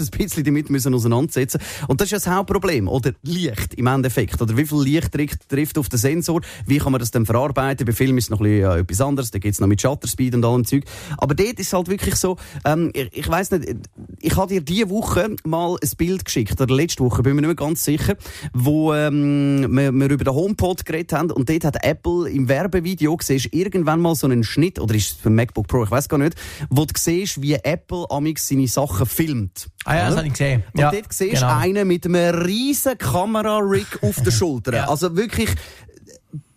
[0.05, 2.89] ein bisschen damit müssen auseinandersetzen Und das ist ja das Hauptproblem.
[2.89, 4.41] Oder Licht im Endeffekt.
[4.41, 5.13] Oder wie viel Licht
[5.49, 6.41] trifft, auf den Sensor?
[6.67, 7.87] Wie kann man das dann verarbeiten?
[7.87, 9.31] Bei Filmen ist es noch ein bisschen, ja, etwas anderes.
[9.31, 10.85] Da geht es noch mit Shutterspeed und allem Zeug.
[11.19, 13.77] Aber dort ist halt wirklich so, ähm, ich, ich weiss nicht,
[14.21, 17.49] ich habe dir diese Woche mal ein Bild geschickt, oder letzte Woche, bin mir nicht
[17.49, 18.17] mehr ganz sicher,
[18.53, 23.17] wo ähm, wir, wir über den HomePod geredet haben und dort hat Apple im Werbevideo
[23.17, 26.19] gesehen, irgendwann mal so einen Schnitt, oder ist es für MacBook Pro, ich weiß gar
[26.19, 26.35] nicht,
[26.71, 29.69] wo du siehst, wie Apple amix seine Sachen filmt.
[29.85, 30.65] Ah ja, das habe ich gesehen.
[30.73, 31.59] Und ja, dort siehst du genau.
[31.59, 34.75] einen mit einem riesen Kamera-Rig auf der Schulter.
[34.75, 34.89] ja.
[34.89, 35.51] Also wirklich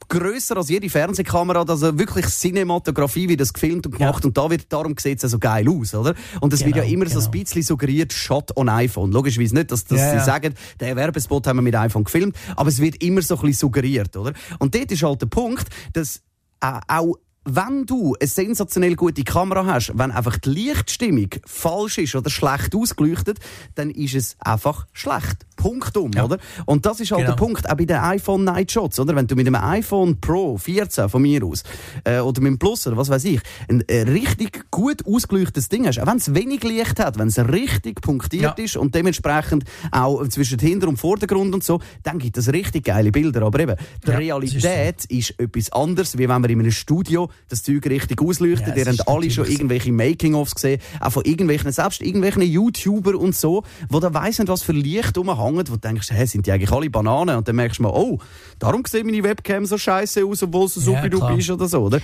[0.08, 4.24] grösser als jede Fernsehkamera, also wirklich Cinematografie, wie das gefilmt und gemacht.
[4.24, 4.28] Ja.
[4.28, 6.16] Und da wird, darum sieht es so geil aus, oder?
[6.42, 7.20] Und es genau, wird ja immer genau.
[7.20, 7.44] so ein genau.
[7.44, 9.12] bisschen suggeriert, Shot on iPhone.
[9.12, 12.70] Logischerweise nicht, dass, dass ja, sie sagen, den Werbespot haben wir mit iPhone gefilmt, aber
[12.70, 14.34] es wird immer so ein bisschen suggeriert, oder?
[14.58, 16.24] Und dort ist halt der Punkt, dass
[16.62, 22.16] äh, auch wenn du eine sensationell gute Kamera hast, wenn einfach die Lichtstimmung falsch ist
[22.16, 23.40] oder schlecht ausgeleuchtet,
[23.76, 25.46] dann ist es einfach schlecht.
[25.56, 26.24] Punkt um, ja.
[26.24, 26.38] oder?
[26.66, 27.32] Und das ist halt genau.
[27.32, 29.16] der Punkt, auch bei den iPhone Night Shots, oder?
[29.16, 31.64] Wenn du mit einem iPhone Pro 14 von mir aus,
[32.06, 35.86] äh, oder mit dem Plus oder was weiß ich, ein äh, richtig gut ausgeleuchtetes Ding
[35.86, 38.64] hast, auch wenn es wenig Licht hat, wenn es richtig punktiert ja.
[38.64, 43.12] ist und dementsprechend auch zwischen Hinter- und Vordergrund und so, dann gibt es richtig geile
[43.12, 43.42] Bilder.
[43.42, 43.76] Aber eben,
[44.06, 45.34] die ja, Realität ist, so.
[45.34, 48.76] ist, etwas anderes, wie wenn man in einem Studio das Zeug richtig ausleuchtet.
[48.76, 53.36] Ja, Ihr habt alle schon irgendwelche Making-ofs gesehen, auch von irgendwelchen, selbst irgendwelchen YouTuber und
[53.36, 56.52] so, wo da weiss nicht, was für Licht rumhängt, wo du denkst, hey, sind die
[56.52, 57.38] eigentlich alle Bananen?
[57.38, 58.20] Und dann merkst du mal, oh,
[58.60, 61.82] darum sieht meine Webcam so scheiße aus, obwohl es so ja, du bist oder so,
[61.84, 62.00] oder?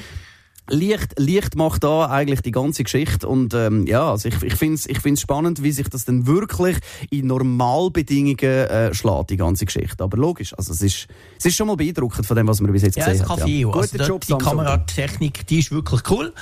[0.70, 4.76] Licht, Licht macht da eigentlich die ganze Geschichte und ähm, ja, also ich, ich finde
[4.76, 6.78] es ich find's spannend, wie sich das denn wirklich
[7.12, 10.04] in Normalbedingungen äh, schlägt, die ganze Geschichte.
[10.04, 12.82] Aber logisch, also es ist, es ist schon mal beeindruckend von dem, was wir bis
[12.82, 13.48] jetzt ja, gesehen haben.
[13.48, 16.34] Ja, Guter also Job, die Kameratechnik, die ist wirklich cool.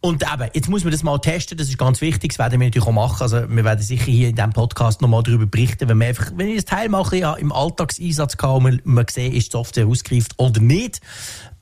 [0.00, 2.68] Und eben, jetzt muss man das mal testen, das ist ganz wichtig, das werden wir
[2.68, 3.22] natürlich auch machen.
[3.22, 6.48] Also wir werden sicher hier in diesem Podcast nochmal darüber berichten, wenn wir einfach, wenn
[6.48, 10.34] ich das Teil mache, ja, im Alltagseinsatz kann, man, man sehen, ist die Software ausgereift
[10.36, 11.00] oder nicht.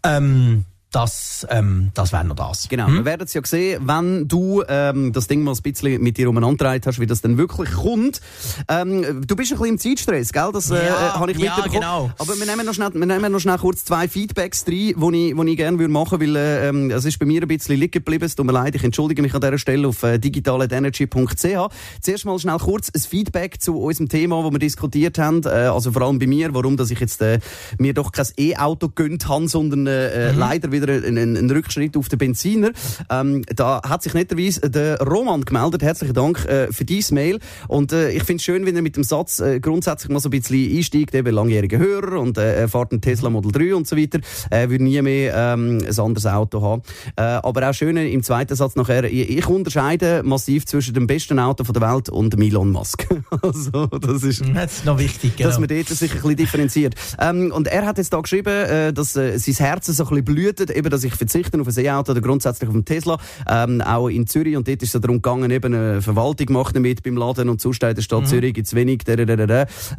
[0.03, 2.69] Ähm, das, ähm, das wäre noch das.
[2.69, 2.95] Genau, hm?
[2.97, 6.29] wir werden es ja sehen, wenn du ähm, das Ding mal ein bisschen mit dir
[6.29, 8.21] umeinander hast, wie das dann wirklich kommt.
[8.69, 10.51] Ähm, du bist ein bisschen im Zeitstress, gell?
[10.53, 11.81] Das äh, ja, habe ich ja, mitbekommen.
[11.81, 12.11] Genau.
[12.19, 15.37] Aber wir nehmen, noch schnell, wir nehmen noch schnell kurz zwei Feedbacks rein, die ich,
[15.37, 17.93] wo ich gerne würde machen würde, weil äh, es ist bei mir ein bisschen liegen
[17.93, 18.25] geblieben.
[18.25, 21.69] Es tut mir leid, ich entschuldige mich an dieser Stelle auf äh, digitalenergy.ch.
[22.01, 25.43] Zuerst mal schnell kurz ein Feedback zu unserem Thema, das wir diskutiert haben.
[25.45, 27.39] Äh, also vor allem bei mir, warum dass ich jetzt äh,
[27.79, 30.39] mir doch kein E-Auto gönnt habe, sondern äh, mhm.
[30.39, 32.71] leider wieder wieder einen, einen Rückschritt auf den Benziner.
[33.11, 35.83] Ähm, da hat sich netterweise der Roman gemeldet.
[35.83, 37.39] Herzlichen Dank äh, für dieses Mail.
[37.69, 40.29] Und äh, ich finde es schön, wenn er mit dem Satz äh, grundsätzlich mal so
[40.29, 43.97] ein bisschen einsteigt, eben langjähriger Hörer und äh, fährt einen Tesla Model 3 und so
[43.97, 44.21] weiter.
[44.51, 46.83] Er äh, würde nie mehr ähm, ein anderes Auto haben.
[47.17, 51.39] Äh, aber auch schön im zweiten Satz nachher, ich, ich unterscheide massiv zwischen dem besten
[51.39, 53.07] Auto der Welt und Elon Musk.
[53.43, 55.49] also, das ist, das ist noch wichtig, genau.
[55.49, 56.95] dass man dort sich ein bisschen differenziert.
[57.19, 60.70] Ähm, und er hat jetzt da geschrieben, äh, dass äh, sein Herz so ein bisschen
[60.71, 63.19] blutet, eben, dass ich verzichte auf ein E-Auto oder grundsätzlich auf einen Tesla.
[63.49, 64.57] Ähm, auch in Zürich.
[64.57, 67.83] Und dort ist es darum gegangen, eben eine Verwaltung macht damit beim Laden und sonst
[67.83, 68.27] in der Stadt mhm.
[68.27, 69.03] Zürich gibt es wenig.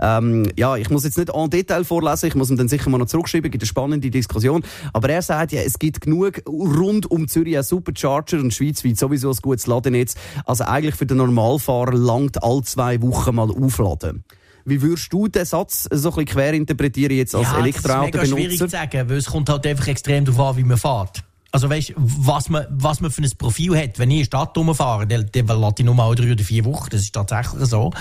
[0.02, 2.98] Ähm, ja, ich muss jetzt nicht en Detail vorlesen, ich muss ihm dann sicher mal
[2.98, 4.64] noch zurückschreiben, gibt eine spannende Diskussion.
[4.94, 9.32] Aber er sagt ja, es gibt genug rund um Zürich ein Supercharger und schweizweit sowieso
[9.32, 10.16] ein gutes Ladennetz.
[10.46, 14.24] Also eigentlich für den Normalfahrer langt all zwei Wochen mal aufladen.
[14.66, 18.18] Wie würdest du den Satz so ein bisschen quer interpretieren jetzt als ja, Elektroauto-Benutzer?
[18.18, 20.78] Das ist schwierig zu sagen, weil es kommt halt einfach extrem darauf an, wie man
[20.78, 21.24] fährt.
[21.54, 24.00] Also weißt, was man, was man für ein Profil hat.
[24.00, 26.64] Wenn ich in die Stadt rumfahre, dann, dann lasse ich nur mal drei oder vier
[26.64, 26.90] Wochen.
[26.92, 27.92] Das ist tatsächlich so.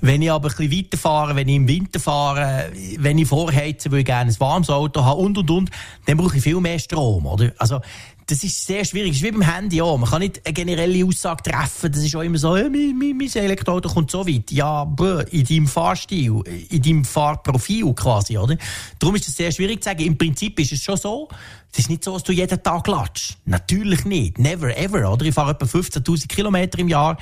[0.00, 3.98] Wenn ich aber ein bisschen weiterfahre, wenn ich im Winter fahre, wenn ich vorheize, will
[3.98, 5.70] ich gerne ein warmes Auto haben und, und, und,
[6.06, 7.52] dann brauche ich viel mehr Strom, oder?
[7.58, 7.80] Also,
[8.26, 9.10] das ist sehr schwierig.
[9.10, 9.98] Das ist wie beim Handy auch.
[9.98, 11.92] Man kann nicht eine generelle Aussage treffen.
[11.92, 14.50] Das ist auch immer so, ja, mein, mein, mein Elektroauto kommt so weit.
[14.50, 14.82] Ja,
[15.30, 18.56] in deinem Fahrstil, in deinem Fahrprofil quasi, oder?
[18.98, 20.04] Darum ist es sehr schwierig zu sagen.
[20.04, 21.28] Im Prinzip ist es schon so,
[21.72, 23.38] es ist nicht so, dass du jeden Tag latschst.
[23.44, 24.38] Natürlich nicht.
[24.38, 25.26] Never ever, oder?
[25.26, 27.18] Ich fahre etwa 15.000 Kilometer im Jahr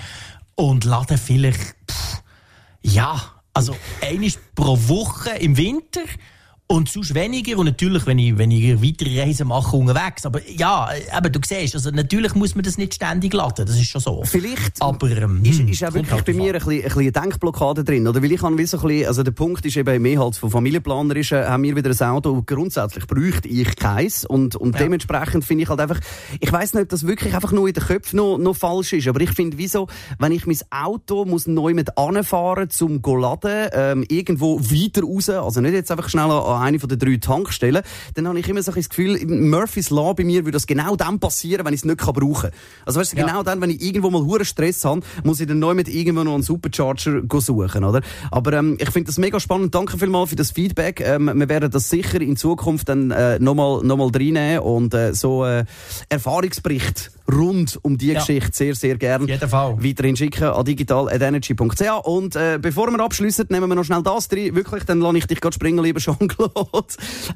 [0.54, 2.22] und lade vielleicht, pff,
[2.82, 3.20] ja,
[3.54, 6.02] also einiges pro Woche im Winter
[6.68, 7.58] und sonst weniger.
[7.58, 10.24] Und natürlich, wenn ich, wenn ich weitere Reisen mache, unterwegs.
[10.24, 13.66] Aber ja, aber du siehst, also natürlich muss man das nicht ständig laden.
[13.66, 14.22] Das ist schon so.
[14.24, 14.80] Vielleicht.
[14.80, 17.84] Aber, ähm, ist, ist auch wirklich halt bei mir ein bisschen, ein bisschen eine Denkblockade
[17.84, 18.08] drin.
[18.08, 18.22] Oder?
[18.22, 21.16] Weil ich habe so ein bisschen, also der Punkt ist eben mehr als von Familienplaner
[21.16, 22.42] ist, äh, haben wir wieder ein Auto.
[22.42, 24.24] Grundsätzlich bräuchte ich keins.
[24.24, 24.82] Und, und ja.
[24.82, 26.00] dementsprechend finde ich halt einfach,
[26.40, 29.08] ich weiß nicht, ob das wirklich einfach nur in den Köpfen noch, noch falsch ist.
[29.08, 34.04] Aber ich finde, wieso, wenn ich mein Auto muss neu mit anfahren zum laden, ähm,
[34.08, 37.82] irgendwo weiter raus, also nicht jetzt einfach schnell an eine von den drei Tankstellen,
[38.14, 40.96] dann habe ich immer so ein das Gefühl, Murphy's Law bei mir würde das genau
[40.96, 42.50] dann passieren, wenn ich es nicht brauchen kann.
[42.86, 43.26] Also weißt du, ja.
[43.26, 46.24] genau dann, wenn ich irgendwo mal hohen Stress habe, muss ich dann neu mit irgendwo
[46.24, 48.00] noch einen Supercharger suchen, oder?
[48.30, 49.74] Aber ähm, ich finde das mega spannend.
[49.74, 51.00] Danke vielmals für das Feedback.
[51.00, 55.14] Ähm, wir werden das sicher in Zukunft dann äh, nochmal noch mal reinnehmen und äh,
[55.14, 55.64] so äh,
[56.08, 58.20] Erfahrungsbericht rund um die ja.
[58.20, 62.04] Geschichte sehr, sehr gerne weiterhin schicken an digital.energy.ch.
[62.04, 64.54] Und äh, bevor wir abschließen, nehmen wir noch schnell das drin.
[64.54, 66.41] Wirklich, dann lasse ich dich gerade springen, lieber Jean-Claude.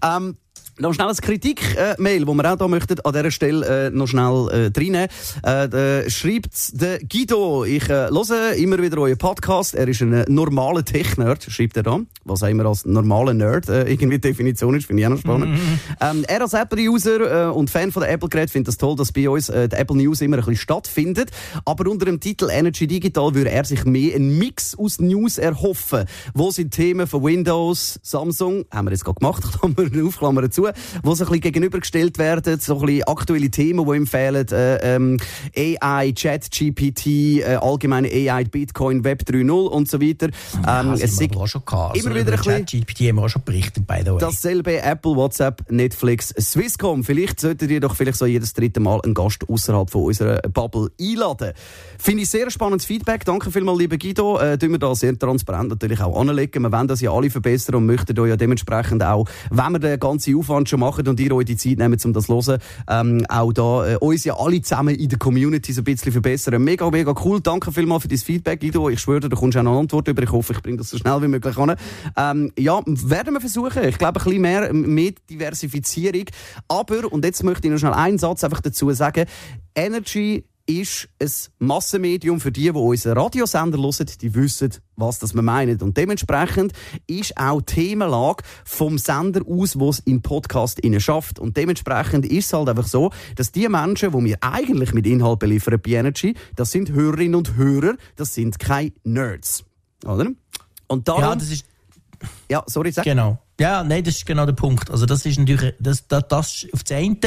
[0.02, 0.36] Ähm,
[0.78, 4.06] noch schnell ein Kritik-Mail, äh, wo wir auch da möchten an dieser Stelle äh, noch
[4.06, 5.08] schnell äh, reinnehmen.
[5.42, 9.74] Äh, schreibt der Guido, ich äh, höre immer wieder euren Podcast.
[9.74, 12.00] Er ist ein normaler Tech-Nerd, schreibt er da.
[12.24, 15.52] Was auch immer als normaler Nerd äh, irgendwie Definition ist, finde ich auch noch spannend.
[15.52, 15.78] Mhm.
[16.00, 19.28] ähm, er als Apple-User äh, und Fan von der Apple-Geräte findet es toll, dass bei
[19.30, 21.30] uns äh, die Apple News immer ein bisschen stattfindet.
[21.64, 26.04] Aber unter dem Titel Energy Digital würde er sich mehr einen Mix aus News erhoffen.
[26.34, 30.65] Wo sind Themen von Windows, Samsung, haben wir jetzt gerade gemacht, Klammer auf, Klammer zu,
[30.72, 34.46] dazu, wo so ein bisschen gegenübergestellt werden, so ein bisschen aktuelle Themen, die ihm fehlen,
[34.48, 35.18] äh, ähm,
[35.56, 40.28] AI, Chat, GPT, äh, allgemeine AI, Bitcoin, Web 3.0 und so weiter.
[40.66, 42.66] Ähm, es ist immer also wieder ein bisschen...
[42.66, 44.18] GPT haben wir auch schon berichtet, by the way.
[44.18, 47.04] Dasselbe Apple, WhatsApp, Netflix, Swisscom.
[47.04, 50.90] Vielleicht solltet ihr doch vielleicht so jedes dritte Mal einen Gast außerhalb von unserer Bubble
[51.00, 51.52] einladen.
[51.98, 53.24] Finde ich sehr spannendes Feedback.
[53.24, 54.38] Danke vielmals, lieber Guido.
[54.38, 56.62] Äh, tun wir da sehr transparent natürlich auch anlegen.
[56.62, 59.98] Wir wollen das ja alle verbessern und möchten euch ja dementsprechend auch, wenn wir den
[59.98, 63.26] ganzen Aufwand schon machen und ihr euch die Zeit nehmen, um das zu hören, ähm,
[63.28, 66.62] auch da äh, uns ja alle zusammen in der Community so ein bisschen verbessern.
[66.62, 67.40] Mega, mega cool.
[67.40, 68.88] Danke vielmals für dein Feedback, Guido.
[68.88, 70.22] Ich schwöre, du kommst auch noch eine Antwort über.
[70.22, 71.74] Ich hoffe, ich bringe das so schnell wie möglich an.
[72.16, 73.84] Ähm, ja, werden wir versuchen.
[73.84, 76.24] Ich glaube, ein bisschen mehr, mehr Diversifizierung.
[76.68, 79.26] Aber, und jetzt möchte ich noch schnell einen Satz einfach dazu sagen,
[79.74, 85.42] Energy ist ein Massenmedium für die, die unseren Radiosender hören, die wissen, was das wir
[85.42, 85.80] meinen.
[85.80, 86.72] Und dementsprechend
[87.06, 91.38] ist auch die Themenlage vom Sender aus, wo es in Podcast innen schafft.
[91.38, 95.38] Und dementsprechend ist es halt einfach so, dass die Menschen, die wir eigentlich mit Inhalt
[95.38, 99.64] beliefern bei Energy, das sind Hörerinnen und Hörer, das sind keine Nerds.
[100.04, 100.26] Oder?
[100.88, 101.22] Und darum...
[101.22, 101.64] Ja, das ist...
[102.50, 103.04] Ja, sorry, sag.
[103.04, 103.38] Genau.
[103.58, 104.90] Ja, nein, das ist genau der Punkt.
[104.90, 107.18] Also das ist natürlich, das, das, das auf der einen,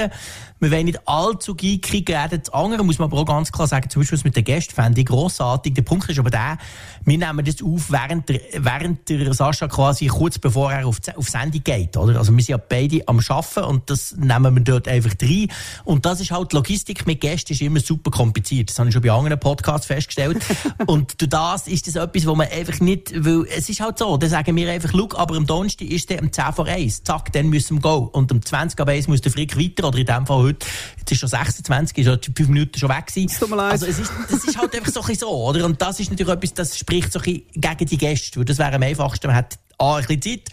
[0.60, 2.42] wir wollen nicht allzu geekig reden.
[2.44, 5.02] Das andere muss man aber auch ganz klar sagen, zum Beispiel mit den Gästen fände
[5.02, 5.74] ich grossartig.
[5.74, 6.60] Der Punkt ist aber der,
[7.04, 11.30] wir nehmen das auf, während der, während der Sascha quasi kurz bevor er auf, auf
[11.30, 12.20] Sendung geht, oder?
[12.20, 15.48] Also wir sind ja beide am Arbeiten und das nehmen wir dort einfach rein.
[15.84, 18.70] Und das ist halt, Logistik mit Gästen ist immer super kompliziert.
[18.70, 20.46] Das habe ich schon bei anderen Podcasts festgestellt.
[20.86, 24.16] und durch das ist das etwas, wo man einfach nicht, weil es ist halt so,
[24.18, 27.04] da sagen wir einfach, look, aber am Donnerstag ist der um 10 vor 1.
[27.04, 28.08] Zack, dann müssen wir gehen.
[28.10, 29.88] Und um 20 ab 1 muss der Frick weiter.
[29.88, 30.66] Oder in dem Fall heute,
[30.98, 33.40] jetzt ist schon 26, ist schon 5 Minuten schon weg gewesen.
[33.40, 33.72] Tut mir leid.
[33.74, 35.66] Also es ist, das ist halt einfach so ein so, oder?
[35.66, 38.40] Und das ist natürlich etwas, das spricht so ein gegen die Gäste.
[38.40, 40.50] Weil das wäre am einfachsten, man hat A, ein bisschen Zeit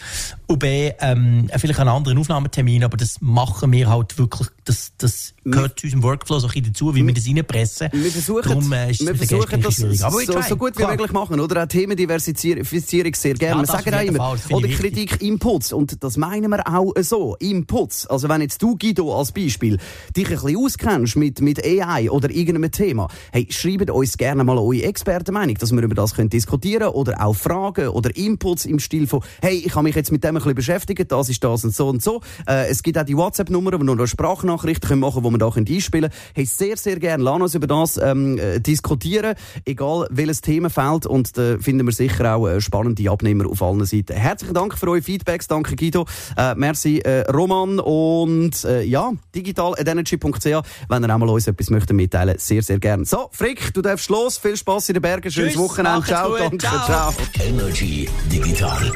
[0.48, 5.34] und B, ähm, vielleicht einen anderen Aufnahmetermin, aber das machen wir halt wirklich, das, das
[5.44, 7.88] gehört zu unserem Workflow so ein bisschen dazu, wie wir das reinpressen.
[7.92, 10.92] Wir versuchen, Darum, äh, wir versuchen das so, so, gut wie Klar.
[10.92, 11.64] möglich machen, oder?
[11.64, 13.62] Auch Themendiversifizierung sehr gerne.
[13.62, 17.34] Ja, wir sagen auch immer, Fall, oder Kritik, Inputs, und das meinen wir auch so,
[17.40, 18.06] Inputs.
[18.06, 19.78] Also wenn jetzt du, Guido, als Beispiel,
[20.16, 24.58] dich ein bisschen auskennst mit, mit AI oder irgendeinem Thema, hey, schreibt uns gerne mal
[24.58, 29.08] eure Expertenmeinung, dass wir über das können diskutieren oder auch Fragen oder Inputs im Stil
[29.08, 31.64] von von, hey, ich habe mich jetzt mit dem ein bisschen beschäftigt, das ist das
[31.64, 32.20] und so und so.
[32.48, 35.40] Äh, es gibt auch die WhatsApp-Nummer, wo wir noch eine Sprachnachricht können machen können, die
[35.40, 36.22] wir da einspielen können.
[36.34, 41.36] Hey, sehr, sehr gerne, lass uns über das ähm, äh, diskutieren, egal welches Themenfeld und
[41.36, 44.14] da finden wir sicher auch äh, spannende Abnehmer auf allen Seiten.
[44.14, 50.44] Herzlichen Dank für eure Feedbacks, danke Guido, äh, merci äh, Roman und äh, ja, digitalenergy.ch,
[50.88, 53.04] wenn ihr auch mal uns etwas möchtet mitteilen, sehr, sehr gerne.
[53.04, 56.58] So, Frick, du darfst los, viel Spaß in den Bergen, schönes Tschüss, Wochenende, ciao, danke,
[56.58, 56.84] ciao.
[56.86, 57.14] ciao.
[57.40, 58.92] Energy Digital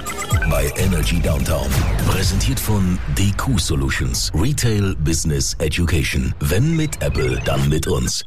[0.50, 1.68] bei Energy Downtown.
[2.08, 4.30] Präsentiert von DQ Solutions.
[4.34, 6.34] Retail Business Education.
[6.40, 8.24] Wenn mit Apple, dann mit uns.